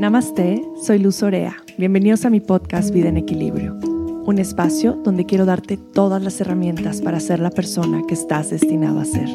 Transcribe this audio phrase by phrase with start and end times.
[0.00, 1.58] Namaste, soy Luz Orea.
[1.76, 7.02] Bienvenidos a mi podcast Vida en Equilibrio, un espacio donde quiero darte todas las herramientas
[7.02, 9.28] para ser la persona que estás destinado a ser.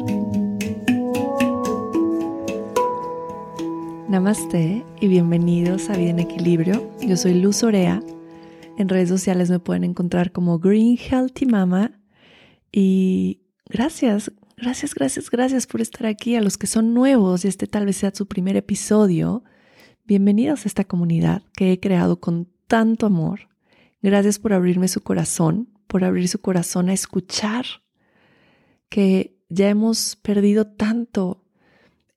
[4.08, 6.90] Namaste y bienvenidos a Vida en Equilibrio.
[7.00, 8.02] Yo soy Luz Orea.
[8.76, 11.92] En redes sociales me pueden encontrar como Green Healthy Mama.
[12.72, 16.34] Y gracias, gracias, gracias, gracias por estar aquí.
[16.34, 19.44] A los que son nuevos y este tal vez sea su primer episodio,
[20.06, 23.48] bienvenidos a esta comunidad que he creado con tanto amor.
[24.02, 27.64] Gracias por abrirme su corazón, por abrir su corazón a escuchar
[28.88, 31.42] que ya hemos perdido tanto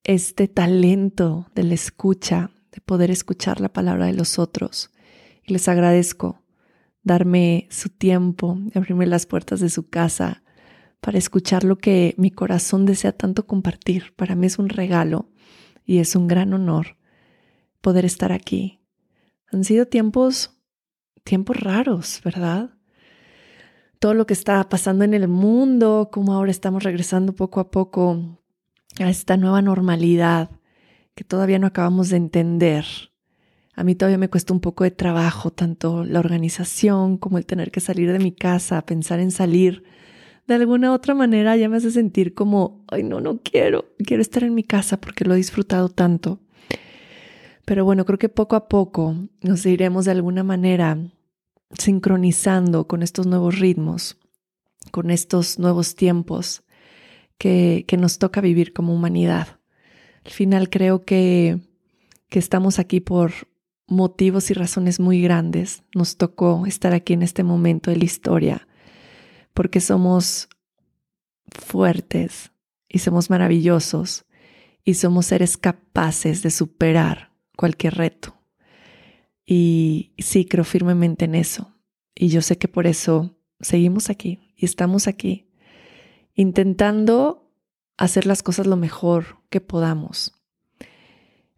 [0.04, 4.92] este talento de la escucha, de poder escuchar la palabra de los otros.
[5.44, 6.44] Y les agradezco
[7.02, 10.44] darme su tiempo, abrirme las puertas de su casa
[11.02, 14.14] para escuchar lo que mi corazón desea tanto compartir.
[14.16, 15.28] Para mí es un regalo
[15.86, 16.99] y es un gran honor
[17.82, 18.80] poder estar aquí.
[19.52, 20.60] Han sido tiempos,
[21.24, 22.72] tiempos raros, ¿verdad?
[24.00, 28.40] Todo lo que está pasando en el mundo, como ahora estamos regresando poco a poco
[29.00, 30.52] a esta nueva normalidad
[31.16, 32.86] que todavía no acabamos de entender.
[33.76, 37.72] A mí todavía me cuesta un poco de trabajo, tanto la organización como el tener
[37.72, 39.84] que salir de mi casa, pensar en salir
[40.50, 44.44] de alguna otra manera ya me hace sentir como, ay, no, no quiero, quiero estar
[44.44, 46.40] en mi casa porque lo he disfrutado tanto.
[47.70, 50.98] Pero bueno, creo que poco a poco nos iremos de alguna manera
[51.78, 54.18] sincronizando con estos nuevos ritmos,
[54.90, 56.64] con estos nuevos tiempos
[57.38, 59.60] que, que nos toca vivir como humanidad.
[60.26, 61.60] Al final creo que,
[62.28, 63.34] que estamos aquí por
[63.86, 65.84] motivos y razones muy grandes.
[65.94, 68.68] Nos tocó estar aquí en este momento de la historia
[69.54, 70.50] porque somos
[71.52, 72.52] fuertes
[72.88, 74.26] y somos maravillosos
[74.84, 77.29] y somos seres capaces de superar
[77.60, 78.38] cualquier reto.
[79.46, 81.76] Y sí, creo firmemente en eso.
[82.16, 85.50] Y yo sé que por eso seguimos aquí y estamos aquí,
[86.36, 87.52] intentando
[87.98, 90.40] hacer las cosas lo mejor que podamos.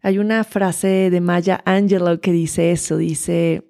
[0.00, 3.68] Hay una frase de Maya Angelou que dice eso, dice,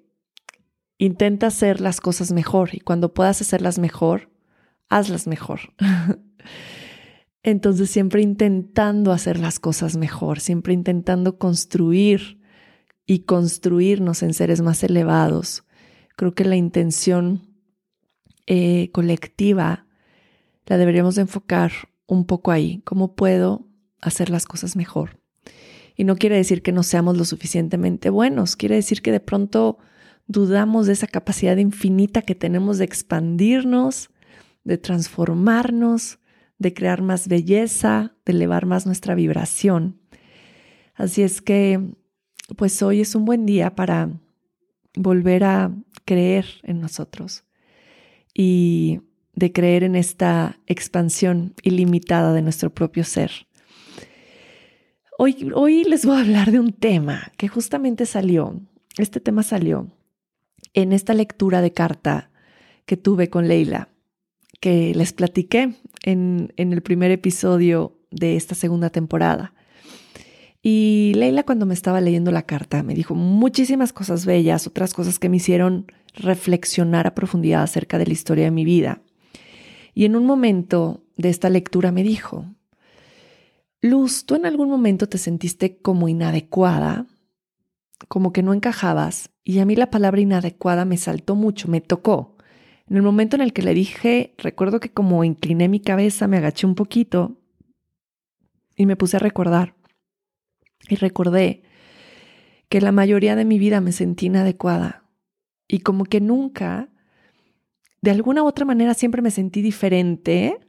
[0.97, 4.31] Intenta hacer las cosas mejor y cuando puedas hacerlas mejor,
[4.89, 5.59] hazlas mejor.
[7.43, 12.39] Entonces siempre intentando hacer las cosas mejor, siempre intentando construir
[13.05, 15.65] y construirnos en seres más elevados.
[16.15, 17.41] Creo que la intención
[18.47, 19.85] eh, colectiva
[20.65, 21.71] la deberíamos de enfocar
[22.07, 22.81] un poco ahí.
[22.85, 23.67] ¿Cómo puedo
[23.99, 25.19] hacer las cosas mejor?
[25.95, 29.77] Y no quiere decir que no seamos lo suficientemente buenos, quiere decir que de pronto
[30.27, 34.09] dudamos de esa capacidad infinita que tenemos de expandirnos,
[34.63, 36.19] de transformarnos,
[36.63, 39.99] de crear más belleza, de elevar más nuestra vibración.
[40.95, 41.93] Así es que,
[42.57, 44.09] pues hoy es un buen día para
[44.95, 45.75] volver a
[46.05, 47.43] creer en nosotros
[48.33, 49.01] y
[49.35, 53.31] de creer en esta expansión ilimitada de nuestro propio ser.
[55.17, 58.61] Hoy, hoy les voy a hablar de un tema que justamente salió,
[58.97, 59.91] este tema salió
[60.73, 62.31] en esta lectura de carta
[62.85, 63.92] que tuve con Leila,
[64.63, 69.53] que les platiqué en, el primer episodio de esta segunda temporada.
[70.61, 75.19] Y Leila cuando me estaba leyendo la carta me dijo muchísimas cosas bellas, otras cosas
[75.19, 79.01] que me hicieron reflexionar a profundidad acerca de la historia de mi vida.
[79.93, 82.45] Y en un momento de esta lectura me dijo,
[83.81, 87.07] Luz, ¿tú en algún momento te sentiste como inadecuada
[88.07, 92.32] como que no encajabas y a mí la palabra inadecuada me saltó mucho, me tocó.
[92.89, 96.37] En el momento en el que le dije, recuerdo que como incliné mi cabeza, me
[96.37, 97.37] agaché un poquito
[98.75, 99.75] y me puse a recordar.
[100.89, 101.63] Y recordé
[102.69, 105.03] que la mayoría de mi vida me sentí inadecuada
[105.67, 106.89] y como que nunca,
[108.01, 110.59] de alguna u otra manera siempre me sentí diferente,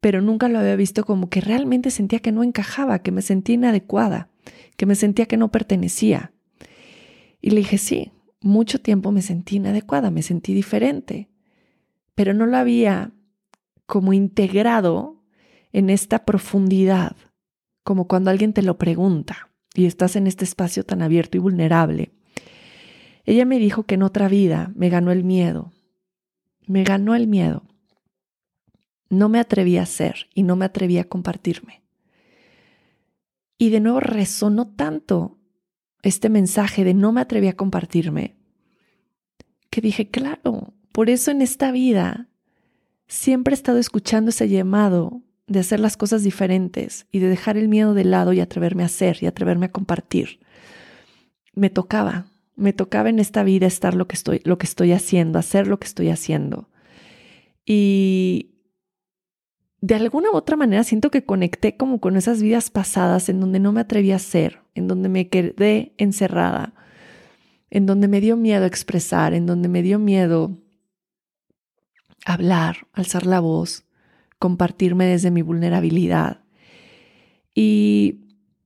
[0.00, 3.56] pero nunca lo había visto como que realmente sentía que no encajaba, que me sentía
[3.56, 4.30] inadecuada,
[4.76, 6.32] que me sentía que no pertenecía.
[7.40, 11.28] Y le dije, sí, mucho tiempo me sentí inadecuada, me sentí diferente,
[12.18, 13.12] pero no lo había
[13.86, 15.22] como integrado
[15.70, 17.16] en esta profundidad,
[17.84, 22.10] como cuando alguien te lo pregunta y estás en este espacio tan abierto y vulnerable.
[23.24, 25.70] Ella me dijo que en otra vida me ganó el miedo,
[26.66, 27.62] me ganó el miedo.
[29.10, 31.84] No me atreví a ser y no me atreví a compartirme.
[33.58, 35.38] Y de nuevo resonó tanto
[36.02, 38.34] este mensaje de no me atreví a compartirme,
[39.70, 42.26] que dije, claro, por eso en esta vida
[43.06, 47.68] siempre he estado escuchando ese llamado de hacer las cosas diferentes y de dejar el
[47.68, 50.40] miedo de lado y atreverme a hacer y atreverme a compartir.
[51.54, 55.38] me tocaba, me tocaba en esta vida estar lo que estoy, lo que estoy haciendo,
[55.38, 56.68] hacer lo que estoy haciendo.
[57.64, 58.56] Y
[59.80, 63.60] de alguna u otra manera siento que conecté como con esas vidas pasadas en donde
[63.60, 66.74] no me atreví a ser, en donde me quedé encerrada,
[67.70, 70.58] en donde me dio miedo expresar, en donde me dio miedo
[72.24, 73.84] hablar, alzar la voz,
[74.38, 76.40] compartirme desde mi vulnerabilidad.
[77.54, 78.20] Y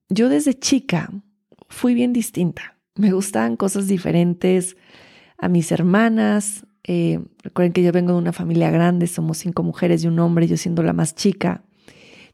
[0.08, 1.10] yo desde chica
[1.68, 2.76] fui bien distinta.
[2.94, 4.76] Me gustaban cosas diferentes
[5.38, 10.02] a mis hermanas, eh, recuerden que yo vengo de una familia grande, somos cinco mujeres
[10.04, 11.64] y un hombre, yo siendo la más chica.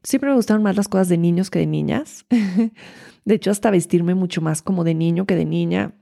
[0.03, 2.27] Siempre me gustaron más las cosas de niños que de niñas.
[3.25, 5.95] de hecho, hasta vestirme mucho más como de niño que de niña.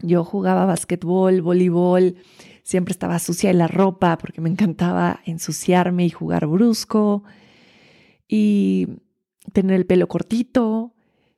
[0.00, 2.16] Yo jugaba basquetbol, voleibol,
[2.64, 7.22] siempre estaba sucia en la ropa porque me encantaba ensuciarme y jugar brusco
[8.26, 8.88] y
[9.52, 10.94] tener el pelo cortito,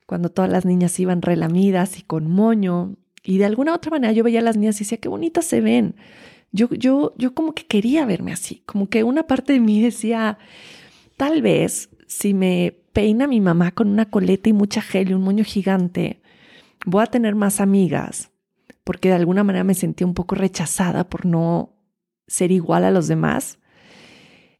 [0.07, 2.95] cuando todas las niñas iban relamidas y con moño.
[3.23, 5.59] Y de alguna otra manera yo veía a las niñas y decía, qué bonitas se
[5.59, 5.95] ven.
[6.53, 10.37] Yo, yo, yo como que quería verme así, como que una parte de mí decía,
[11.17, 15.23] tal vez si me peina mi mamá con una coleta y mucha gel y un
[15.23, 16.21] moño gigante,
[16.85, 18.31] voy a tener más amigas,
[18.87, 21.75] porque de alguna manera me sentía un poco rechazada por no
[22.25, 23.59] ser igual a los demás.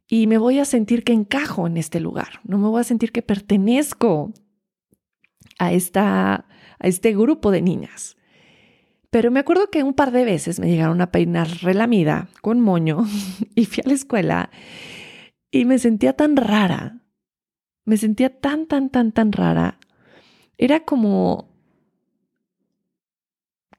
[0.06, 3.14] Y me voy a sentir que encajo en este lugar, no me voy a sentir
[3.14, 4.34] que pertenezco
[5.60, 6.46] a, esta,
[6.78, 8.18] a este grupo de niñas.
[9.12, 13.06] Pero me acuerdo que un par de veces me llegaron a peinar relamida con moño
[13.56, 14.50] y fui a la escuela
[15.52, 17.02] y me sentía tan rara.
[17.86, 19.80] Me sentía tan, tan, tan, tan rara.
[20.58, 21.57] Era como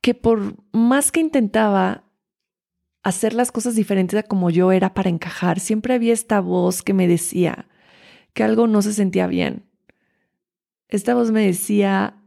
[0.08, 2.10] que por más que intentaba
[3.02, 6.94] hacer las cosas diferentes a como yo era para encajar, siempre había esta voz que
[6.94, 7.68] me decía
[8.32, 9.66] que algo no se sentía bien.
[10.88, 12.22] Esta voz me decía,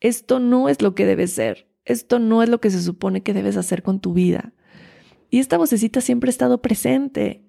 [0.00, 3.32] esto no es lo que debe ser esto no es lo que se supone que
[3.32, 4.52] debes hacer con tu vida.
[5.30, 7.44] Y esta vocecita siempre ha estado presente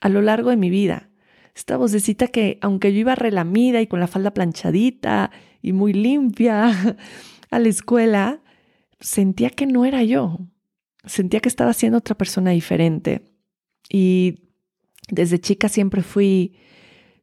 [0.00, 1.10] a lo largo de mi vida.
[1.54, 6.96] Esta vocecita que, aunque yo iba relamida y con la falda planchadita y muy limpia
[7.50, 8.40] a la escuela,
[9.02, 10.38] sentía que no era yo.
[11.04, 13.22] Sentía que estaba siendo otra persona diferente.
[13.90, 14.48] Y
[15.10, 16.56] desde chica siempre fui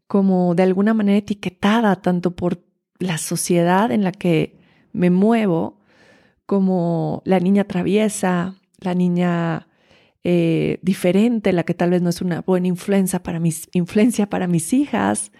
[0.07, 2.63] como de alguna manera etiquetada tanto por
[2.99, 4.59] la sociedad en la que
[4.91, 5.79] me muevo
[6.45, 9.67] como la niña traviesa, la niña
[10.23, 14.47] eh, diferente, la que tal vez no es una buena influencia para, mis, influencia para
[14.47, 15.31] mis hijas.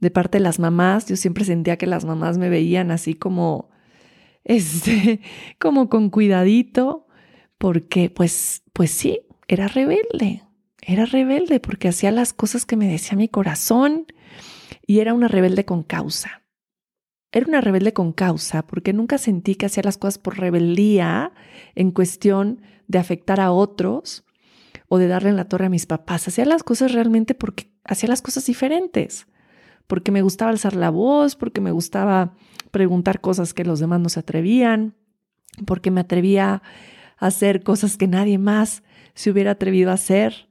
[0.00, 3.68] De parte de las mamás, yo siempre sentía que las mamás me veían así como,
[4.48, 5.20] este,
[5.60, 7.06] como con cuidadito,
[7.58, 10.42] porque pues, pues sí, era rebelde,
[10.80, 14.06] era rebelde porque hacía las cosas que me decía mi corazón
[14.86, 16.42] y era una rebelde con causa.
[17.30, 21.32] Era una rebelde con causa porque nunca sentí que hacía las cosas por rebeldía
[21.74, 24.24] en cuestión de afectar a otros
[24.88, 26.26] o de darle en la torre a mis papás.
[26.26, 29.26] Hacía las cosas realmente porque hacía las cosas diferentes,
[29.86, 32.34] porque me gustaba alzar la voz, porque me gustaba
[32.70, 34.94] preguntar cosas que los demás no se atrevían,
[35.66, 36.62] porque me atrevía
[37.18, 38.82] a hacer cosas que nadie más
[39.14, 40.48] se hubiera atrevido a hacer.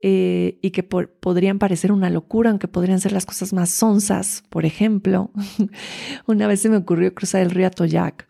[0.00, 4.44] Eh, y que podrían parecer una locura, aunque podrían ser las cosas más sonzas.
[4.48, 5.32] Por ejemplo,
[6.26, 8.28] una vez se me ocurrió cruzar el río Atoyac.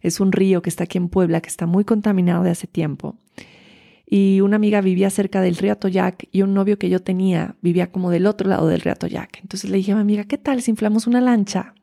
[0.00, 3.16] Es un río que está aquí en Puebla, que está muy contaminado de hace tiempo.
[4.06, 7.92] Y una amiga vivía cerca del río Atoyac y un novio que yo tenía vivía
[7.92, 9.38] como del otro lado del río Atoyac.
[9.42, 11.74] Entonces le dije a mi amiga, ¿qué tal si inflamos una lancha?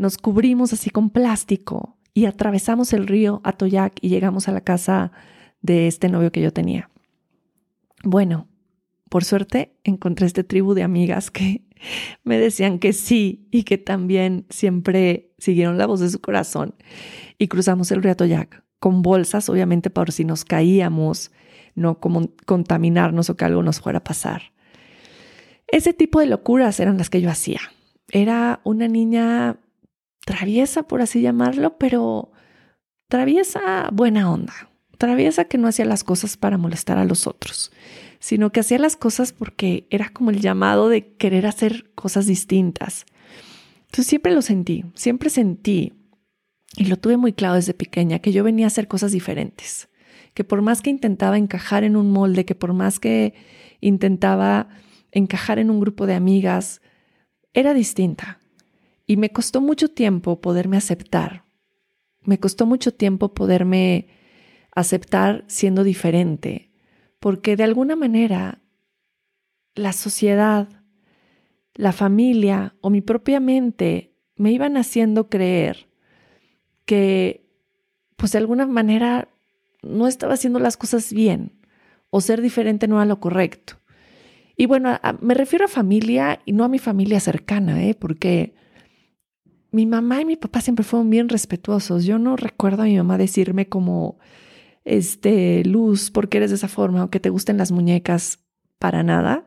[0.00, 5.12] Nos cubrimos así con plástico y atravesamos el río Atoyac y llegamos a la casa
[5.60, 6.88] de este novio que yo tenía.
[8.02, 8.48] Bueno,
[9.10, 11.66] por suerte encontré este tribu de amigas que
[12.24, 16.74] me decían que sí y que también siempre siguieron la voz de su corazón
[17.36, 21.30] y cruzamos el río Atoyac con bolsas, obviamente por si nos caíamos,
[21.74, 24.44] no como contaminarnos o que algo nos fuera a pasar.
[25.66, 27.60] Ese tipo de locuras eran las que yo hacía.
[28.08, 29.58] Era una niña
[30.24, 32.32] traviesa, por así llamarlo, pero
[33.08, 37.72] traviesa buena onda, traviesa que no hacía las cosas para molestar a los otros,
[38.18, 43.06] sino que hacía las cosas porque era como el llamado de querer hacer cosas distintas.
[43.86, 45.94] Entonces siempre lo sentí, siempre sentí,
[46.76, 49.88] y lo tuve muy claro desde pequeña, que yo venía a hacer cosas diferentes,
[50.34, 53.34] que por más que intentaba encajar en un molde, que por más que
[53.80, 54.68] intentaba
[55.10, 56.80] encajar en un grupo de amigas,
[57.52, 58.39] era distinta.
[59.10, 61.42] Y me costó mucho tiempo poderme aceptar.
[62.22, 64.06] Me costó mucho tiempo poderme
[64.72, 66.70] aceptar siendo diferente,
[67.18, 68.60] porque de alguna manera
[69.74, 70.68] la sociedad,
[71.74, 75.88] la familia o mi propia mente me iban haciendo creer
[76.84, 77.50] que
[78.14, 79.26] pues de alguna manera
[79.82, 81.58] no estaba haciendo las cosas bien
[82.10, 83.74] o ser diferente no era lo correcto.
[84.56, 87.96] Y bueno, me refiero a familia y no a mi familia cercana, ¿eh?
[87.96, 88.59] porque
[89.72, 92.04] mi mamá y mi papá siempre fueron bien respetuosos.
[92.04, 94.18] Yo no recuerdo a mi mamá decirme como,
[94.84, 97.04] este, Luz, ¿por qué eres de esa forma?
[97.04, 98.40] O que te gusten las muñecas,
[98.78, 99.44] para nada.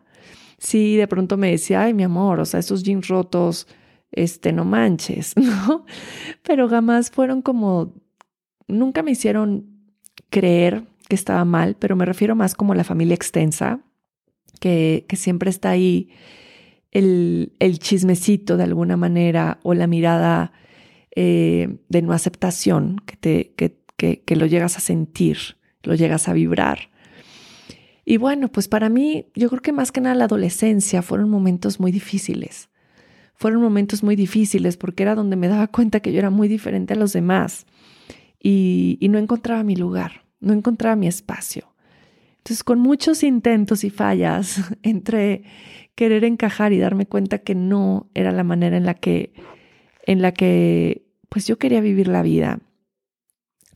[0.58, 3.68] Sí, de pronto me decía, ay, mi amor, o sea, esos jeans rotos,
[4.12, 5.86] este, no manches, ¿no?
[6.44, 7.94] Pero jamás fueron como,
[8.68, 9.66] nunca me hicieron
[10.30, 13.82] creer que estaba mal, pero me refiero más como la familia extensa,
[14.60, 16.10] que, siempre está ahí
[16.94, 20.54] el, chismecito de alguna manera o la mirada
[21.16, 25.38] eh, de no aceptación que, te, que, que, lo llegas a sentir,
[25.82, 26.92] lo llegas a vibrar.
[28.06, 31.80] Y bueno, pues para mí, yo creo que más que nada la adolescencia fueron momentos
[31.80, 32.70] muy difíciles.
[33.36, 36.94] Fueron momentos muy difíciles porque era donde me daba cuenta que yo era muy diferente
[36.94, 37.66] a los demás
[38.40, 41.73] y, y no encontraba mi lugar, no encontraba mi espacio.
[42.44, 45.46] Entonces, con muchos intentos y fallas entre
[45.96, 49.34] querer encajar y darme cuenta que no era la manera en la que,
[50.06, 52.60] en la que, pues yo quería vivir la vida,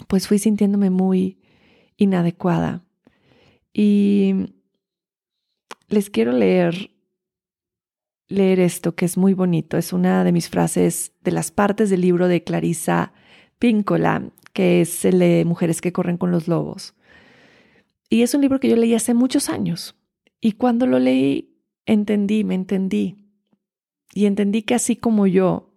[0.09, 1.39] pues fui sintiéndome muy
[1.95, 2.83] inadecuada.
[3.71, 4.33] Y
[5.87, 6.91] les quiero leer,
[8.27, 9.77] leer esto que es muy bonito.
[9.77, 13.13] Es una de mis frases de las partes del libro de Clarisa
[13.59, 16.96] Píncola, que es el de Mujeres que corren con los lobos.
[18.09, 19.95] Y es un libro que yo leí hace muchos años.
[20.39, 23.17] Y cuando lo leí, entendí, me entendí.
[24.13, 25.73] Y entendí que así como yo,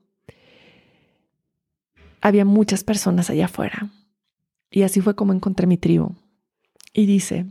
[2.20, 3.90] había muchas personas allá afuera.
[4.70, 6.14] Y así fue como encontré mi tribu.
[6.92, 7.46] Y dice,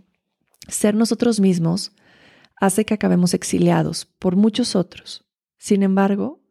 [0.67, 1.91] ser nosotros mismos
[2.55, 5.25] hace que acabemos exiliados por muchos otros.
[5.57, 6.41] Sin embargo,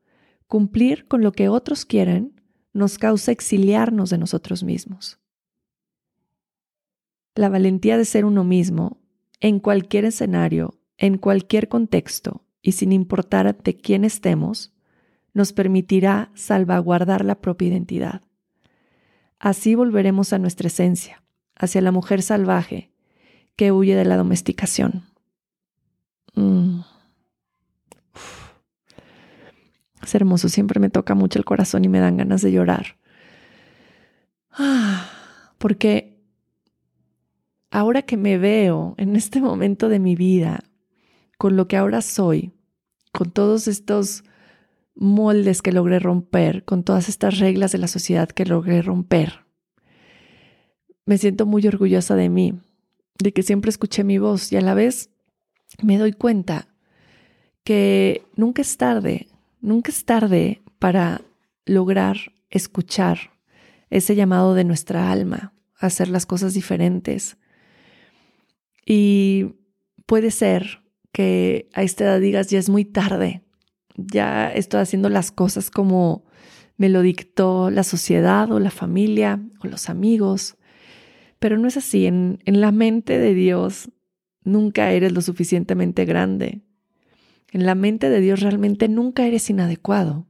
[0.47, 2.41] cumplir con lo que otros quieren
[2.75, 5.19] nos causa exiliarnos de nosotros mismos
[7.39, 8.99] la valentía de ser uno mismo
[9.39, 14.75] en cualquier escenario, en cualquier contexto y sin importar de quién estemos,
[15.35, 18.23] nos permitirá salvaguardar la propia identidad.
[19.39, 21.23] Así volveremos a nuestra esencia,
[21.55, 22.91] hacia la mujer salvaje
[23.55, 25.05] que huye de la domesticación.
[26.35, 26.81] Mm.
[30.03, 32.97] Es hermoso, siempre me toca mucho el corazón y me dan ganas de llorar.
[34.51, 35.09] Ah,
[35.59, 36.08] porque
[37.71, 40.65] ahora que me veo en este momento de mi vida,
[41.37, 42.53] con lo que ahora soy,
[43.13, 44.25] con todos estos
[44.95, 49.45] moldes que logré romper, con todas estas reglas de la sociedad que logré romper,
[51.07, 52.61] me siento muy orgullosa de mí,
[53.19, 55.11] de que siempre escuché mi voz y a la vez
[55.83, 56.69] me doy cuenta
[57.65, 59.29] que nunca es tarde,
[59.61, 61.23] nunca es tarde para
[61.65, 62.17] lograr
[62.51, 63.31] escuchar
[63.91, 67.39] ese llamado de nuestra alma, hacer las cosas diferentes,
[68.91, 69.55] y
[70.07, 70.81] puede ser
[71.13, 73.43] que a esta edad digas, ya es muy tarde,
[73.97, 76.25] ya estoy haciendo las cosas como
[76.79, 80.57] me lo dictó la sociedad o la familia o los amigos.
[81.39, 82.07] Pero no es así.
[82.07, 83.91] En, en, la mente de Dios
[84.43, 86.63] nunca eres lo suficientemente grande.
[87.53, 90.27] En la mente de Dios realmente nunca eres inadecuado.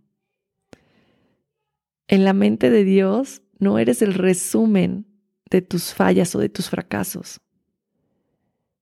[2.09, 5.07] En la mente de Dios no eres el resumen
[5.50, 7.41] de tus fallas o de tus fracasos.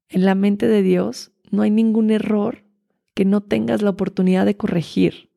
[0.08, 2.64] En la mente de Dios no hay ningún error
[3.14, 5.30] que no tengas la oportunidad de corregir.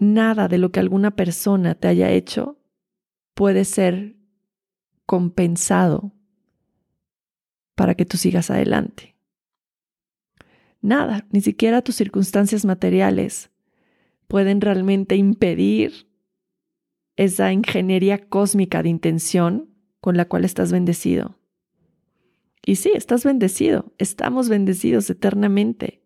[0.00, 2.58] Nada de lo que alguna persona te haya hecho
[3.34, 4.16] puede ser
[5.06, 6.12] compensado
[7.74, 9.16] para que tú sigas adelante.
[10.80, 13.50] Nada, ni siquiera tus circunstancias materiales
[14.28, 16.08] pueden realmente impedir
[17.16, 21.37] esa ingeniería cósmica de intención con la cual estás bendecido.
[22.64, 26.02] Y sí, estás bendecido, estamos bendecidos eternamente,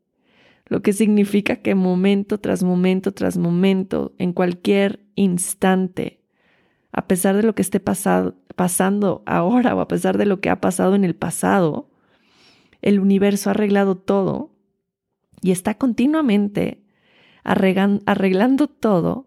[0.66, 6.20] lo que significa que momento tras momento tras momento, en cualquier instante,
[6.92, 10.60] a pesar de lo que esté pasando ahora o a pesar de lo que ha
[10.60, 11.90] pasado en el pasado,
[12.80, 14.54] el universo ha arreglado todo
[15.40, 16.84] y está continuamente
[17.44, 19.26] arreglando todo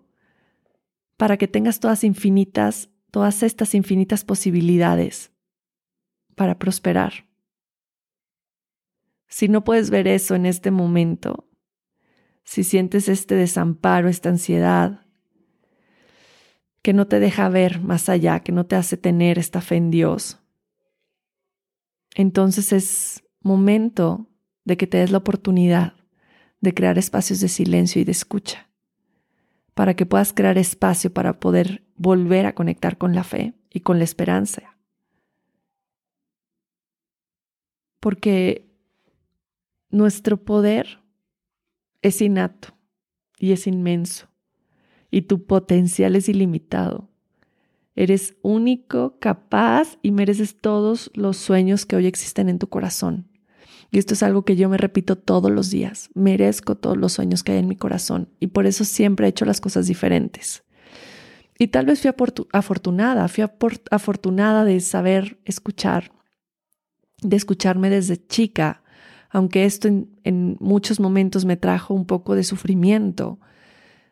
[1.17, 5.34] para que tengas todas infinitas, todas estas infinitas posibilidades
[6.35, 7.25] para prosperar.
[9.27, 11.49] Si no puedes ver eso en este momento,
[12.43, 15.01] si sientes este desamparo, esta ansiedad,
[16.81, 19.89] que no te deja ver más allá, que no te hace tener esta fe en
[19.89, 20.39] Dios,
[22.13, 24.29] entonces es momento
[24.63, 25.95] de que te des la oportunidad
[26.61, 28.69] de crear espacios de silencio y de escucha,
[29.73, 33.97] para que puedas crear espacio para poder volver a conectar con la fe y con
[33.97, 34.75] la esperanza.
[38.05, 38.69] Porque
[39.89, 41.00] nuestro poder
[42.03, 42.77] es innato
[43.39, 44.27] y es inmenso
[45.09, 47.09] y tu potencial es ilimitado.
[47.95, 53.27] Eres único, capaz y mereces todos los sueños que hoy existen en tu corazón.
[53.89, 56.12] Y esto es algo que yo me repito todos los días.
[56.13, 59.45] Merezco todos los sueños que hay en mi corazón y por eso siempre he hecho
[59.45, 60.63] las cosas diferentes.
[61.57, 62.12] Y tal vez fui
[62.51, 63.45] afortunada, fui
[63.89, 66.12] afortunada de saber escuchar,
[67.25, 68.84] de escucharme desde chica,
[69.29, 73.39] aunque esto en, muchos momentos me trajo un poco de sufrimiento,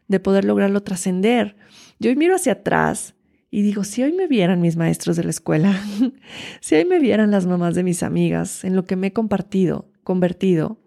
[0.07, 1.55] de poder lograrlo trascender.
[1.99, 3.15] Yo hoy miro hacia atrás
[3.49, 5.79] y digo, si hoy me vieran mis maestros de la escuela,
[6.59, 9.89] si hoy me vieran las mamás de mis amigas en lo que me he compartido,
[10.03, 10.79] convertido,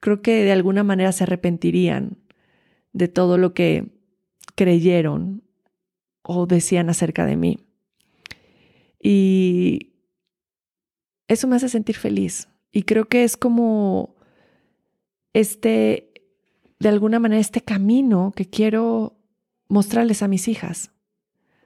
[0.00, 2.18] creo que de alguna manera se arrepentirían
[2.92, 3.92] de todo lo que
[4.54, 5.42] creyeron
[6.22, 7.58] o decían acerca de mí.
[9.02, 9.93] Y
[11.28, 12.48] eso me hace sentir feliz.
[12.72, 14.16] Y creo que es como
[15.34, 16.12] este,
[16.78, 19.18] de alguna manera, este camino que quiero
[19.68, 20.92] mostrarles a mis hijas.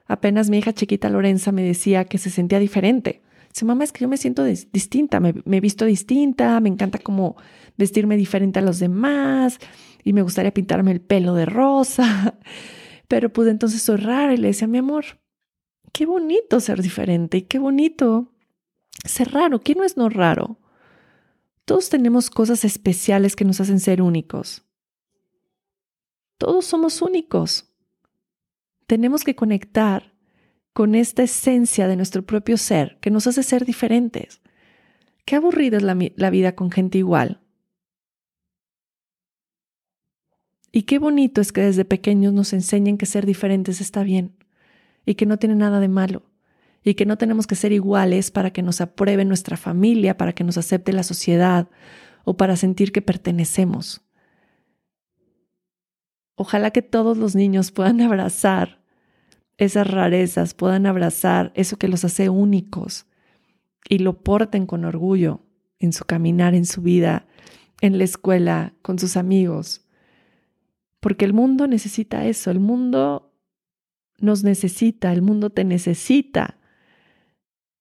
[0.05, 3.21] Apenas mi hija chiquita Lorenza me decía que se sentía diferente.
[3.53, 7.35] Dice, mamá, es que yo me siento distinta, me, he visto distinta, me encanta como
[7.77, 9.59] vestirme diferente a los demás
[10.03, 12.37] y me gustaría pintarme el pelo de rosa.
[13.07, 14.01] Pero pues entonces soy
[14.33, 15.05] y le decía, mi amor,
[15.91, 18.31] qué bonito ser diferente y qué bonito
[19.05, 19.59] ser raro.
[19.61, 20.59] ¿Quién no es no raro?
[21.65, 24.63] Todos tenemos cosas especiales que nos hacen ser únicos.
[26.37, 27.69] Todos somos únicos
[28.89, 30.15] tenemos que conectar
[30.73, 34.41] con esta esencia de nuestro propio ser que nos hace ser diferentes.
[35.25, 37.39] Qué aburrida es la, vida con gente igual.
[40.71, 44.43] Y qué bonito es que desde pequeños nos enseñen que ser diferentes está bien
[45.05, 46.23] y que no tiene nada de malo
[46.83, 50.43] y que no tenemos que ser iguales para que nos apruebe nuestra familia, para que
[50.43, 51.69] nos acepte la sociedad
[52.23, 54.01] o para sentir que pertenecemos.
[56.35, 58.79] Ojalá que todos los niños puedan abrazar
[59.57, 63.07] esas rarezas, puedan abrazar eso que los hace únicos
[63.89, 65.41] y lo porten con orgullo
[65.79, 67.27] en su caminar, en su vida,
[67.81, 69.85] en la escuela, con sus amigos.
[70.99, 73.33] Porque el mundo necesita eso, el mundo
[74.17, 76.58] nos necesita, el mundo te necesita.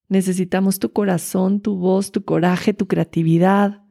[0.08, 3.84] Necesitamos tu corazón, tu voz, tu coraje, tu creatividad,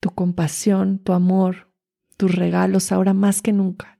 [0.00, 1.70] tu compasión, tu amor,
[2.16, 3.98] tus regalos ahora más que nunca.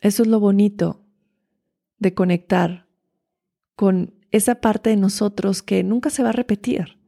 [0.00, 1.04] Eso es lo bonito
[1.98, 2.88] de conectar
[3.76, 6.98] con esa parte de nosotros que nunca se va a repetir.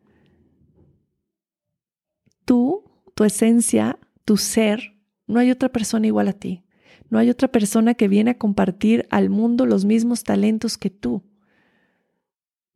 [2.45, 6.64] Tú, tu esencia, tu ser, no hay otra persona igual a ti.
[7.11, 11.23] No hay otra persona que viene a compartir al mundo los mismos talentos que tú.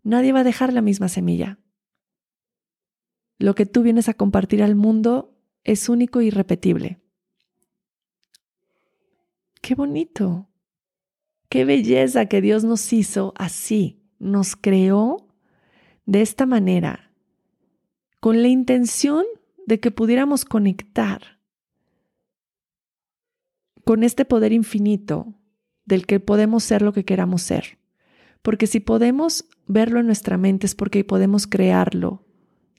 [0.02, 1.59] Nadie va a dejar la misma semilla.
[3.38, 7.00] Lo que tú vienes a compartir al mundo es único e irrepetible.
[9.61, 10.48] Qué bonito.
[11.48, 14.02] Qué belleza que Dios nos hizo así.
[14.18, 15.28] Nos creó
[16.07, 17.12] de esta manera,
[18.20, 19.24] con la intención
[19.66, 21.38] de que pudiéramos conectar
[23.88, 25.33] con este poder infinito
[25.87, 27.79] del que podemos ser lo que queramos ser.
[28.42, 32.27] Porque si podemos verlo en nuestra mente es porque podemos crearlo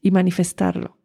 [0.04, 1.00] y manifestarlo.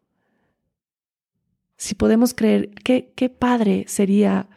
[1.77, 4.47] Si podemos creer, qué, qué padre sería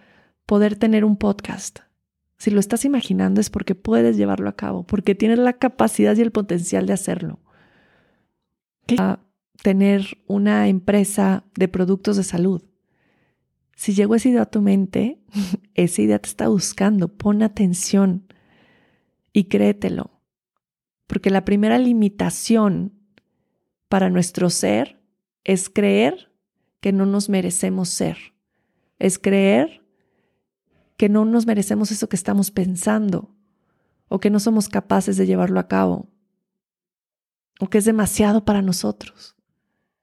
[0.45, 1.79] poder tener un podcast.
[2.37, 6.21] Si lo estás imaginando es porque puedes llevarlo a cabo, porque tienes la capacidad y
[6.21, 7.41] el potencial de hacerlo.
[9.63, 12.69] Tener una empresa de productos de salud.
[13.79, 15.23] Si llegó esa idea a tu mente,
[15.75, 17.17] esa idea te está buscando.
[17.17, 18.27] Pon atención
[19.33, 20.21] y créetelo.
[21.07, 22.93] Porque la primera limitación
[23.89, 25.01] para nuestro ser
[25.45, 26.35] es creer
[26.81, 28.19] que no nos merecemos ser.
[28.99, 29.87] Es creer
[30.97, 33.33] que no nos merecemos eso que estamos pensando
[34.09, 36.09] o que no somos capaces de llevarlo a cabo
[37.61, 39.37] o que es demasiado para nosotros.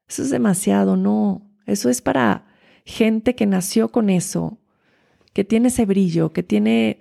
[0.08, 1.52] Eso es demasiado, no.
[1.66, 2.45] Eso es para
[2.86, 4.60] gente que nació con eso,
[5.34, 7.00] que tiene ese brillo, que tiene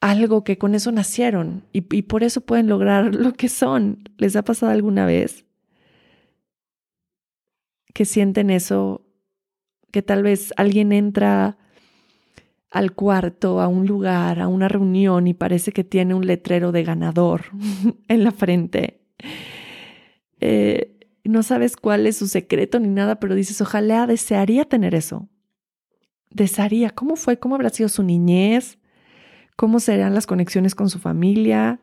[0.00, 4.08] algo que con eso nacieron y, por eso pueden lograr lo que son.
[4.16, 5.44] ¿Les ha pasado alguna vez
[7.92, 9.04] que sienten eso?
[9.90, 11.58] Que tal vez alguien entra
[12.70, 16.84] al cuarto, a un lugar, a una reunión y parece que tiene un letrero de
[16.84, 17.46] ganador
[18.08, 19.00] en la frente.
[20.40, 25.28] Eh, no sabes cuál es su secreto ni nada, pero dices, ojalá desearía tener eso.
[26.30, 27.38] Desearía, ¿cómo fue?
[27.38, 28.78] ¿Cómo habrá sido su niñez?
[29.56, 31.80] ¿Cómo serán las conexiones con su familia?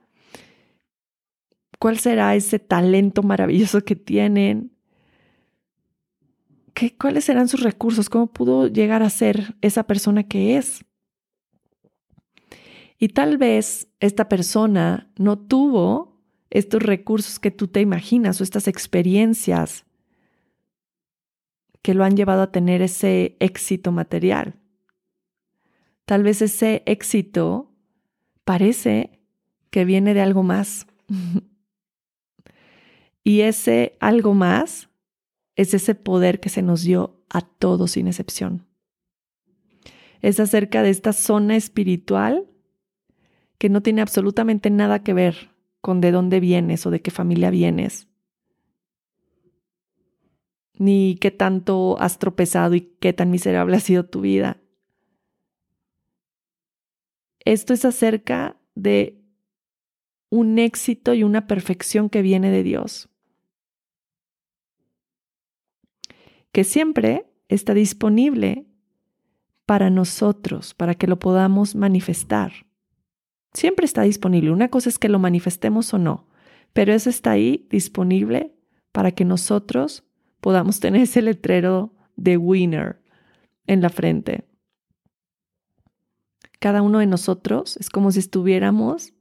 [1.79, 4.71] ¿Cuál será ese talento maravilloso que tienen?
[6.73, 8.09] ¿Qué, ¿Cuáles serán sus recursos?
[8.09, 10.85] ¿Cómo pudo llegar a ser esa persona que es?
[12.99, 16.06] Y tal vez esta persona no tuvo
[16.49, 19.85] estos recursos que tú te imaginas o estas experiencias
[21.81, 24.55] que lo han llevado a tener ese éxito material.
[26.05, 27.71] Tal vez ese éxito
[28.43, 29.19] parece
[29.69, 30.87] que viene de algo más.
[33.23, 34.89] y ese algo más
[35.55, 38.65] es ese poder que se nos dio a todos sin excepción.
[40.21, 42.47] Es acerca de esta zona espiritual
[43.57, 47.49] que no tiene absolutamente nada que ver con de dónde vienes o de qué familia
[47.49, 48.07] vienes,
[50.73, 54.61] ni qué tanto has tropezado y qué tan miserable ha sido tu vida.
[57.45, 59.23] Esto es acerca de
[60.29, 63.09] un éxito y una perfección que viene de Dios,
[66.51, 68.65] que siempre está disponible
[69.65, 72.66] para nosotros, para que lo podamos manifestar.
[73.57, 74.51] Siempre está disponible.
[74.51, 76.27] Una cosa es que lo manifestemos o no,
[76.73, 78.53] pero eso está ahí disponible
[78.91, 80.03] para que nosotros
[80.41, 83.01] podamos tener ese letrero de winner
[83.65, 84.47] en la frente.
[86.59, 89.13] Cada uno de nosotros es como si estuviéramos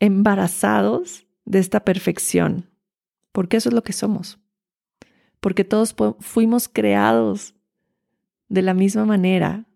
[0.00, 2.70] embarazados de esta perfección,
[3.32, 4.38] porque eso es lo que somos,
[5.40, 7.54] porque todos fuimos creados
[8.48, 9.66] de la misma manera,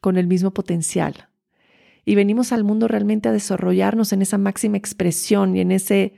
[0.00, 1.29] con el mismo potencial
[2.04, 6.14] y venimos al mundo realmente a desarrollarnos en esa máxima expresión y en ese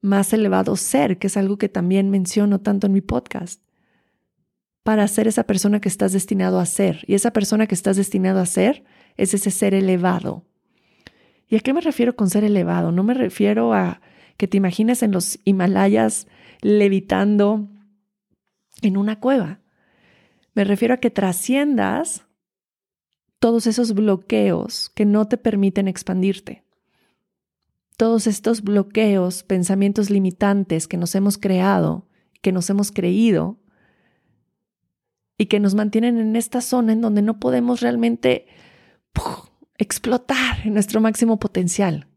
[0.00, 3.62] más elevado ser, que es algo que también menciono tanto en mi podcast,
[4.82, 7.04] para ser esa persona que estás destinado a ser.
[7.06, 8.84] Y esa persona que estás destinado a ser
[9.16, 10.44] es ese ser elevado.
[11.48, 12.92] ¿Y a qué me refiero con ser elevado?
[12.92, 14.00] No me refiero a
[14.36, 16.26] que te imagines en los Himalayas
[16.60, 17.68] levitando
[18.82, 19.60] en una cueva.
[20.54, 22.26] Me refiero a que trasciendas
[23.38, 26.64] todos esos bloqueos que no te permiten expandirte.
[27.96, 32.06] Todos estos bloqueos, pensamientos limitantes que nos hemos creado,
[32.42, 33.58] que nos hemos creído
[35.38, 38.46] y que nos mantienen en esta zona en donde no podemos realmente
[39.78, 42.08] explotar en nuestro máximo potencial.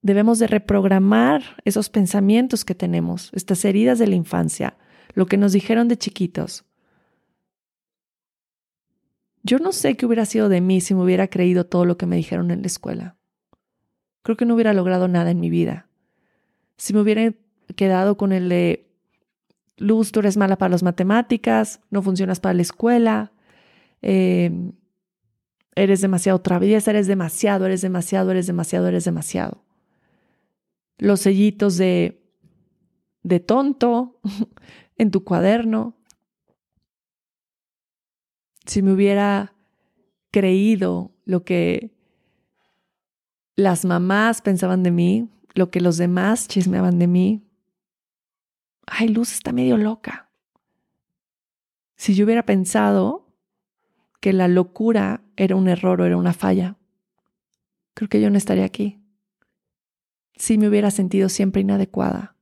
[0.00, 4.76] Debemos de reprogramar esos pensamientos que tenemos, estas heridas de la infancia,
[5.14, 6.64] lo que nos dijeron de chiquitos,
[9.42, 12.06] yo no sé qué hubiera sido de mí si me hubiera creído todo lo que
[12.06, 13.16] me dijeron en la escuela.
[14.22, 15.88] Creo que no hubiera logrado nada en mi vida.
[16.76, 17.34] Si me hubiera
[17.74, 18.92] quedado con el de,
[19.82, 23.32] Luz, tú eres mala para las matemáticas, no funcionas para la escuela,
[24.00, 24.72] em,
[25.74, 29.64] eres demasiado traviesa, eres demasiado, eres demasiado, eres demasiado, eres demasiado.
[30.98, 32.22] Los sellitos de,
[33.22, 34.20] de tonto
[34.98, 35.96] en tu cuaderno,
[38.66, 39.54] si me hubiera
[40.30, 41.92] creído lo que
[43.54, 47.44] las mamás pensaban de mí, lo que los demás chismeaban de mí,
[48.86, 50.30] ay, Luz está medio loca.
[51.96, 53.36] Si yo hubiera pensado
[54.20, 56.76] que la locura era un error o era una falla,
[57.94, 59.00] creo que yo no estaría aquí.
[60.34, 62.36] Si me hubiera sentido siempre inadecuada.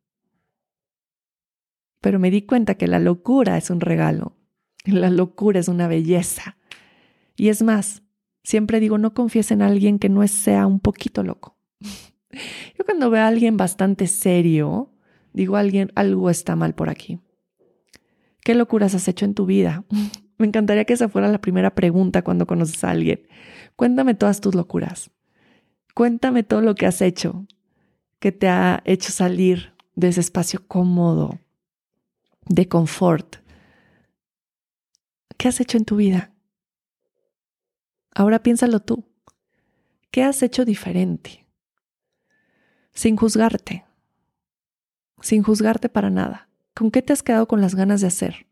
[2.01, 4.40] Pero me di cuenta que la locura es un regalo
[4.85, 6.57] la locura es una belleza.
[7.37, 8.03] Y es más,
[8.43, 11.57] siempre digo, no confíes en alguien que no sea un poquito loco.
[12.79, 14.91] Yo cuando veo a alguien bastante serio,
[15.33, 17.21] digo, alguien, algo está mal por aquí.
[18.43, 19.85] ¿Qué locuras has hecho en tu vida?
[20.39, 23.27] Me encantaría que esa fuera la primera pregunta cuando conoces a alguien.
[23.77, 25.11] Cuéntame todas tus locuras.
[25.95, 27.47] Cuéntame todo lo que has hecho
[28.21, 31.41] que te ha hecho salir de ese espacio cómodo,
[32.47, 33.37] de confort,
[35.41, 36.35] ¿Qué has hecho en tu vida?
[38.15, 39.07] Ahora piénsalo tú.
[40.11, 41.47] ¿Qué has hecho diferente?
[42.93, 43.87] Sin juzgarte.
[45.23, 46.51] Sin juzgarte para nada.
[46.75, 48.49] ¿Con qué te has quedado con las ganas de hacer?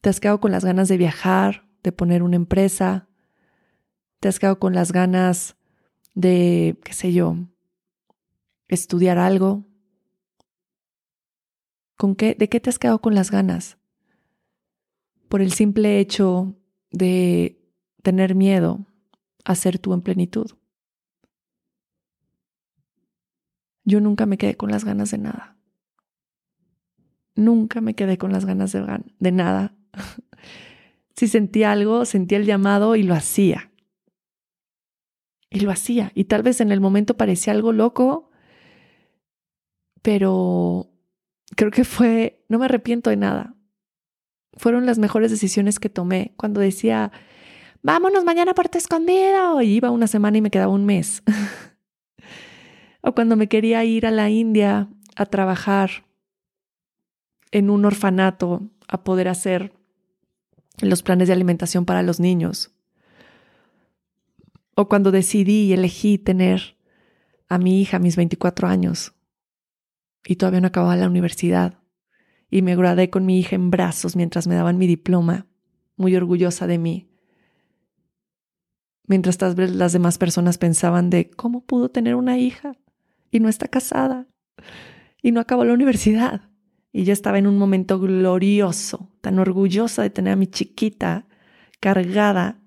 [0.00, 3.10] ¿Te has quedado con las ganas de viajar, de poner una empresa?
[4.20, 5.58] ¿Te has quedado con las ganas
[6.14, 7.36] de, qué sé yo,
[8.68, 9.66] estudiar algo?
[11.98, 13.76] ¿Con qué, ¿De qué te has quedado con las ganas?
[15.28, 16.54] Por el simple hecho
[16.90, 17.60] de
[18.02, 18.86] tener miedo
[19.44, 20.50] a ser tú en plenitud.
[23.84, 25.56] Yo nunca me quedé con las ganas de nada.
[27.34, 28.84] nunca me quedé con las ganas de,
[29.18, 29.74] de nada.
[31.16, 33.70] si sentía algo, sentía el llamado y lo hacía.
[35.50, 36.12] Y lo hacía.
[36.14, 38.30] Y tal vez en el momento parecía algo loco,
[40.02, 40.90] pero
[41.56, 43.55] creo que fue, no me arrepiento de nada.
[44.56, 47.12] Fueron las mejores decisiones que tomé cuando decía,
[47.82, 49.60] vámonos mañana por tu escondido.
[49.62, 51.22] Y iba una semana y me quedaba un mes.
[53.00, 56.06] o cuando me quería ir a la India a trabajar
[57.52, 59.72] en un orfanato a poder hacer
[60.80, 62.72] los planes de alimentación para los niños.
[64.74, 66.76] O cuando decidí y elegí tener
[67.48, 69.14] a mi hija a mis 24 años
[70.24, 71.78] y todavía no acababa la universidad
[72.56, 75.46] y me gradué con mi hija en brazos mientras me daban mi diploma,
[75.98, 77.06] muy orgullosa de mí.
[79.06, 82.72] Mientras las demás personas pensaban de cómo pudo tener una hija
[83.30, 84.26] y no está casada
[85.22, 86.48] y no acabó la universidad.
[86.94, 91.26] Y yo estaba en un momento glorioso, tan orgullosa de tener a mi chiquita
[91.78, 92.62] cargada,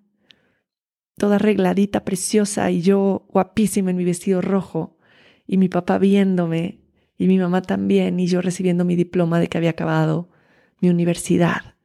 [1.18, 5.00] toda arregladita, preciosa, y yo guapísima en mi vestido rojo,
[5.48, 6.78] y mi papá viéndome,
[7.20, 10.30] y mi mamá también, y yo recibiendo mi diploma de que había acabado
[10.80, 11.76] mi universidad,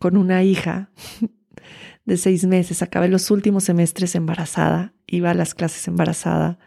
[0.00, 0.90] con una hija
[2.06, 2.80] de seis meses.
[2.80, 6.58] Acabé los últimos semestres embarazada, iba a las clases embarazada,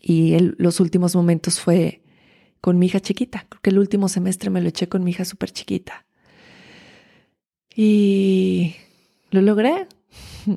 [0.00, 2.02] y los últimos momentos fue
[2.62, 3.44] con mi hija chiquita.
[3.50, 6.06] Creo que el último semestre me lo eché con mi hija súper chiquita.
[7.74, 8.76] Y
[9.30, 9.86] lo logré.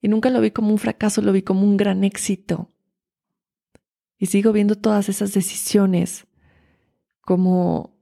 [0.00, 2.73] Y nunca lo vi como un fracaso, lo vi como un gran éxito.
[4.24, 6.26] Y sigo viendo todas esas decisiones
[7.20, 7.94] como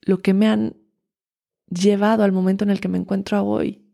[0.00, 0.74] lo que me han
[1.68, 3.86] llevado al momento en el que me encuentro hoy.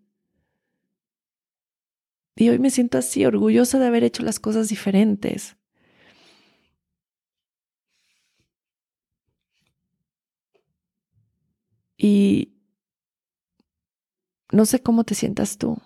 [2.36, 5.56] Y hoy me siento así, orgullosa de haber hecho las cosas diferentes.
[11.98, 12.60] Y
[14.52, 15.78] no sé cómo te sientas tú.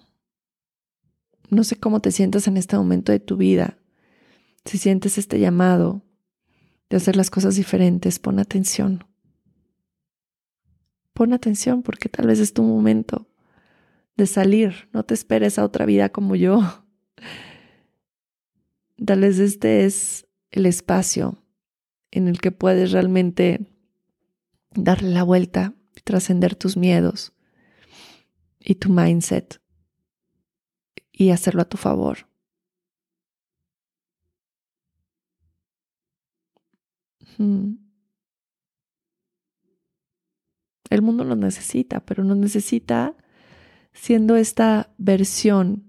[1.49, 3.80] No sé cómo te sientas en este momento de tu vida.
[4.65, 6.03] Si sientes este llamado
[6.89, 9.05] de hacer las cosas diferentes, pon atención.
[11.13, 13.29] Pon atención porque tal vez es tu momento
[14.17, 14.89] de salir.
[14.93, 16.61] No te esperes a otra vida como yo.
[19.05, 21.43] Tal vez este es el espacio
[22.11, 23.67] en el que puedes realmente
[24.75, 27.33] darle la vuelta trascender tus miedos
[28.59, 29.61] y tu mindset
[31.13, 32.30] y hacerlo a tu favor.
[40.91, 43.17] El mundo nos necesita, pero nos necesita
[43.93, 45.85] siendo esta versión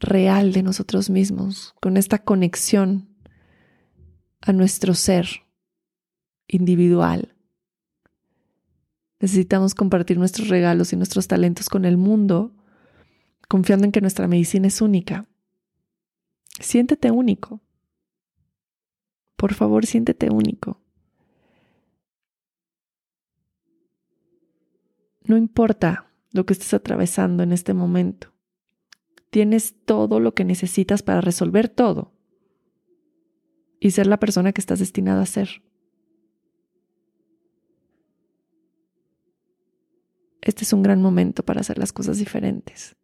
[0.00, 3.08] real de nosotros mismos, con esta conexión
[4.40, 5.28] a nuestro ser
[6.48, 7.32] individual
[9.22, 12.52] Necesitamos compartir nuestros regalos y nuestros talentos con el mundo,
[13.48, 15.26] confiando en que nuestra medicina es única.
[16.58, 17.60] Siéntete único.
[19.42, 20.80] Por favor, siéntete único.
[25.24, 28.32] No importa lo que estés atravesando en este momento.
[29.30, 32.12] Tienes todo lo que necesitas para resolver todo
[33.80, 35.64] y ser la persona que estás destinado a ser.
[40.40, 42.94] este es un gran momento para hacer las cosas diferentes.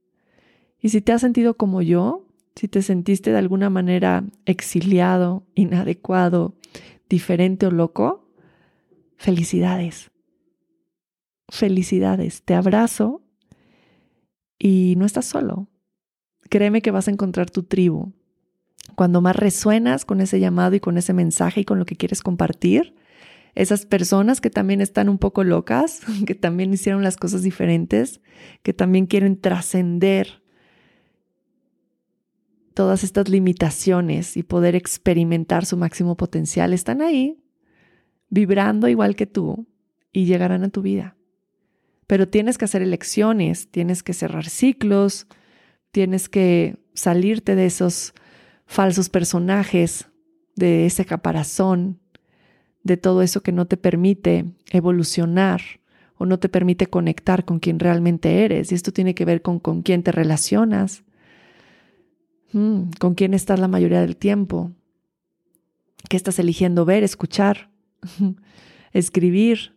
[0.81, 2.28] Y si te has sentido como yo,
[2.59, 6.57] si te sentiste de alguna manera exiliado, inadecuado,
[7.09, 8.33] diferente o loco,
[9.17, 10.11] felicidades.
[11.49, 12.43] Felicidades.
[12.43, 13.23] Te abrazo
[14.59, 15.69] y no estás solo.
[16.51, 18.13] Créeme que vas a encontrar tu tribu.
[18.97, 22.23] Cuando más resuenas con ese llamado y con ese mensaje y con lo que quieres
[22.23, 22.97] compartir,
[23.55, 28.21] esas personas que también están un poco locas, que también hicieron las cosas diferentes,
[28.65, 30.38] que también quieren trascender
[32.79, 37.43] todas estas limitaciones y poder experimentar su máximo potencial, están ahí,
[38.31, 39.67] vibrando igual que tú
[40.13, 41.17] y llegarán a tu vida.
[42.07, 45.27] Pero tienes que hacer elecciones, tienes que cerrar ciclos,
[45.91, 48.15] tienes que salirte de esos
[48.65, 50.09] falsos personajes,
[50.55, 51.99] de ese caparazón
[52.85, 55.63] de todo eso que no te permite evolucionar
[56.15, 58.71] o no te permite conectar con quien realmente eres.
[58.71, 61.03] Y esto tiene que ver con con quién te relacionas,
[62.53, 64.73] con quién estás la mayoría del tiempo,
[66.09, 67.71] qué estás eligiendo ver, escuchar,
[68.93, 69.77] escribir.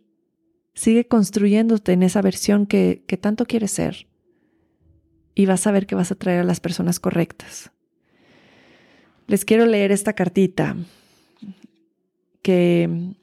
[0.74, 4.06] Sigue construyéndote en esa versión que, que tanto quieres ser
[5.34, 7.70] y vas a ver que vas a traer a las personas correctas.
[9.26, 10.76] Les quiero leer esta cartita
[12.42, 13.14] que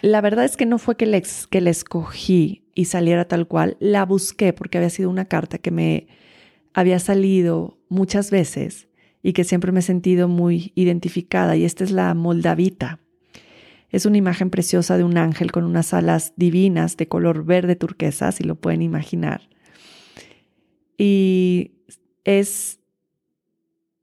[0.00, 3.76] la verdad es que no fue que la, que la escogí y saliera tal cual,
[3.80, 6.08] la busqué porque había sido una carta que me
[6.74, 8.88] había salido muchas veces
[9.22, 13.00] y que siempre me he sentido muy identificada y esta es la Moldavita.
[13.88, 18.32] Es una imagen preciosa de un ángel con unas alas divinas de color verde turquesa,
[18.32, 19.48] si lo pueden imaginar.
[20.98, 21.72] Y
[22.24, 22.80] es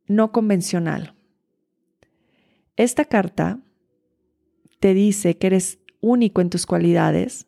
[0.08, 1.14] no convencional.
[2.78, 3.60] Esta carta
[4.80, 7.48] te dice que eres único en tus cualidades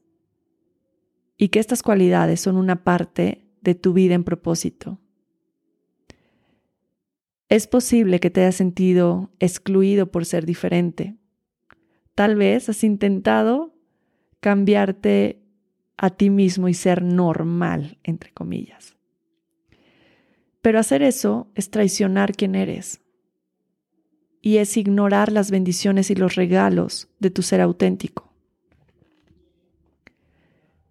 [1.38, 5.00] y que estas cualidades son una parte de tu vida en propósito.
[7.54, 11.18] Es posible que te hayas sentido excluido por ser diferente.
[12.16, 13.76] Tal vez has intentado
[14.40, 15.40] cambiarte
[15.96, 18.98] a ti mismo y ser normal, entre comillas.
[20.64, 23.02] Pero hacer eso es traicionar quién eres
[24.42, 28.34] y es ignorar las bendiciones y los regalos de tu ser auténtico.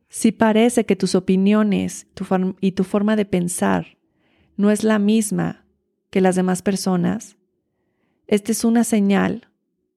[0.09, 2.07] Si parece que tus opiniones
[2.61, 3.99] y tu forma de pensar
[4.57, 5.62] no es la misma
[6.13, 7.39] que las demás personas,
[8.27, 9.49] esta es una señal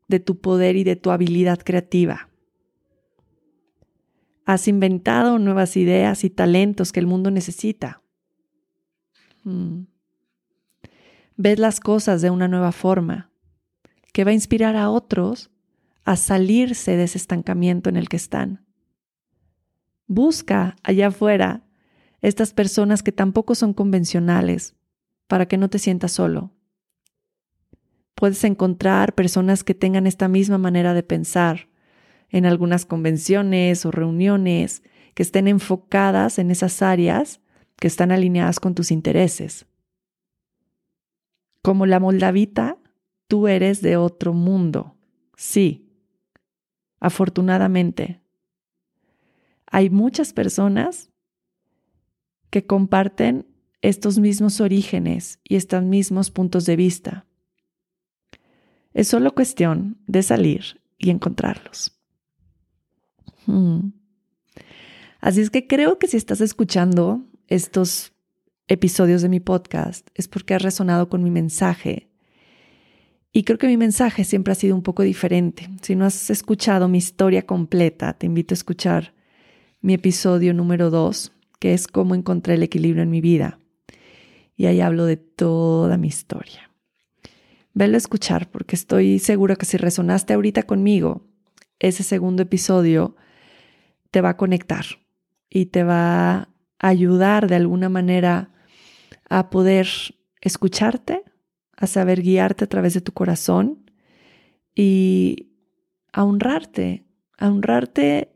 [0.08, 2.30] de tu poder y de tu habilidad creativa.
[4.46, 8.02] Has inventado nuevas ideas y talentos que el mundo necesita.
[9.44, 9.88] Hmm.
[11.36, 13.30] Ves las cosas de una nueva forma
[14.14, 15.52] que va a inspirar a otros
[16.06, 18.66] a salirse de ese estancamiento en el que están.
[20.08, 21.66] Busca allá afuera
[22.22, 24.76] estas personas que tampoco son convencionales
[25.28, 26.52] para que no te sientas solo.
[28.16, 31.68] Puedes encontrar personas que tengan esta misma manera de pensar
[32.30, 34.84] en algunas convenciones o reuniones
[35.14, 37.42] que estén enfocadas en esas áreas
[37.78, 39.66] que están alineadas con tus intereses.
[41.62, 42.78] Como la moldavita,
[43.28, 44.96] tú eres de otro mundo.
[45.36, 45.90] Sí,
[47.00, 48.22] afortunadamente.
[49.66, 51.12] Hay muchas personas
[52.50, 53.46] que comparten
[53.90, 57.26] estos mismos orígenes y estos mismos puntos de vista.
[58.94, 61.96] Es solo cuestión de salir y encontrarlos.
[63.46, 63.92] Hmm.
[65.20, 68.14] Así es que creo que si estás escuchando estos
[68.68, 72.10] episodios de mi podcast es porque has resonado con mi mensaje
[73.32, 75.70] y creo que mi mensaje siempre ha sido un poco diferente.
[75.82, 79.14] Si no has escuchado mi historia completa, te invito a escuchar
[79.82, 83.60] mi episodio número 2, que es cómo encontré el equilibrio en mi vida.
[84.56, 86.72] Y ahí hablo de toda mi historia.
[87.74, 91.28] Velo a escuchar porque estoy segura que si resonaste ahorita conmigo,
[91.80, 93.16] ese segundo episodio
[94.12, 94.86] te va a conectar
[95.50, 96.48] y te va a
[96.80, 98.52] ayudar de alguna manera
[99.30, 99.88] a poder
[100.42, 101.24] escucharte
[101.78, 103.92] a saber guiarte a través de tu corazón
[104.74, 105.52] y
[106.14, 107.06] a honrarte,
[107.38, 108.32] a honrarte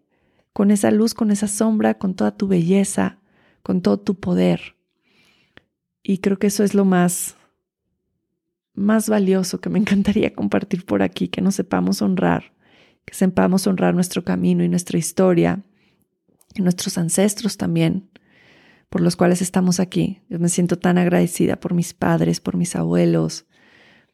[0.53, 3.19] con esa luz, con esa sombra, con toda tu belleza,
[3.63, 4.75] con todo tu poder.
[6.03, 7.35] Y creo que eso es lo más
[8.79, 12.53] más valioso que me encantaría compartir por aquí, que nos sepamos honrar,
[13.05, 15.63] que sepamos honrar nuestro camino y nuestra historia,
[16.55, 18.09] y nuestros ancestros también,
[18.89, 20.21] por los cuales estamos aquí.
[20.29, 23.45] Yo me siento tan agradecida por mis padres, por mis abuelos,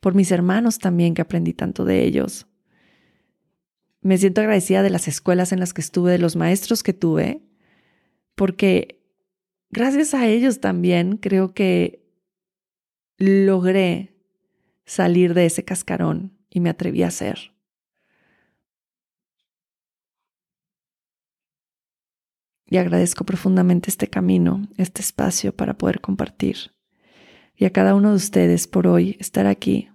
[0.01, 2.47] por mis hermanos también, que aprendí tanto de ellos.
[4.01, 7.41] Me siento agradecida de las escuelas en las que estuve, de los maestros que tuve,
[8.35, 9.04] porque
[9.69, 12.05] gracias a ellos también creo que
[13.17, 14.15] logré
[14.85, 17.55] salir de ese cascarón y me atreví a ser.
[22.67, 26.73] y agradezco profundamente este camino, este espacio para poder compartir.
[27.55, 29.89] Y a cada uno de ustedes por hoy estar aquí,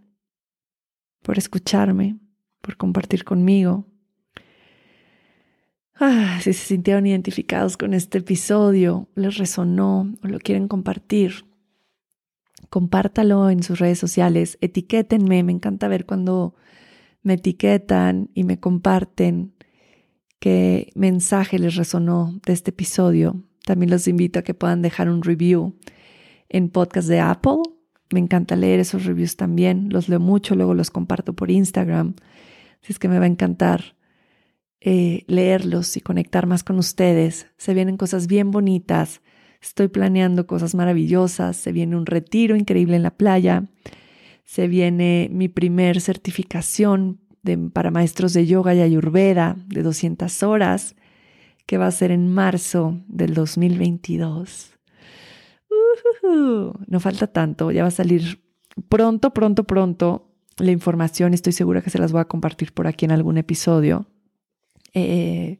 [1.22, 2.18] por escucharme,
[2.60, 3.86] por compartir conmigo.
[6.02, 11.44] Ah, si se sintieron identificados con este episodio, les resonó o lo quieren compartir,
[12.70, 16.54] compártalo en sus redes sociales, etiquétenme, me encanta ver cuando
[17.22, 19.52] me etiquetan y me comparten
[20.38, 23.44] qué mensaje les resonó de este episodio.
[23.66, 25.76] También los invito a que puedan dejar un review
[26.48, 27.58] en podcast de Apple.
[28.10, 29.90] Me encanta leer esos reviews también.
[29.90, 32.14] Los leo mucho, luego los comparto por Instagram.
[32.82, 33.99] Así es que me va a encantar
[34.80, 37.46] eh, leerlos y conectar más con ustedes.
[37.58, 39.20] Se vienen cosas bien bonitas.
[39.60, 41.56] Estoy planeando cosas maravillosas.
[41.56, 43.64] Se viene un retiro increíble en la playa.
[44.44, 47.20] Se viene mi primer certificación
[47.72, 50.96] para maestros de yoga y ayurveda de 200 horas,
[51.66, 54.78] que va a ser en marzo del 2022.
[56.86, 58.42] no falta tanto, ya va a salir
[58.88, 61.34] pronto, pronto, pronto la información.
[61.34, 64.06] Estoy segura que se las voy a compartir por aquí en algún episodio.
[64.94, 65.58] Eh,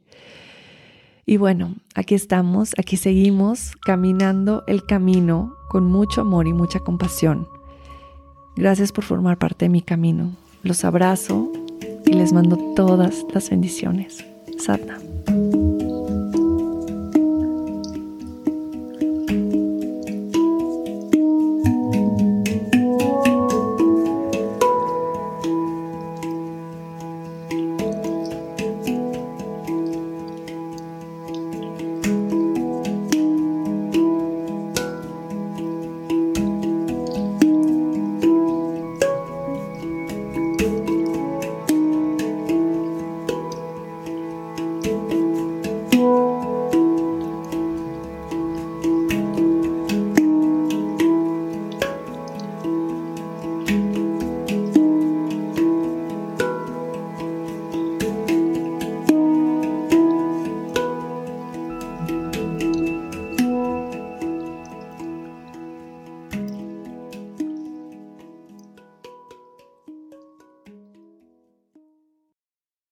[1.25, 7.47] y bueno, aquí estamos, aquí seguimos caminando el camino con mucho amor y mucha compasión.
[8.55, 10.31] Gracias por formar parte de mi camino.
[10.63, 11.51] Los abrazo
[12.05, 14.25] y les mando todas las bendiciones.
[14.57, 15.10] Satnam.